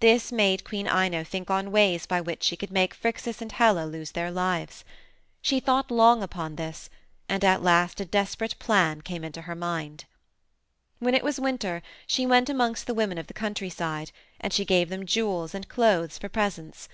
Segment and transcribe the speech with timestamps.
[0.00, 3.86] "This made Queen Ino think on ways by which she could make Phrixus and Helle
[3.86, 4.84] lose their lives.
[5.42, 6.90] She thought long upon this,
[7.28, 10.06] and at last a desperate plan came into her mind.
[10.98, 14.10] "When it was winter she went amongst the women of the countryside,
[14.40, 16.88] and she gave them jewels and clothes for presents.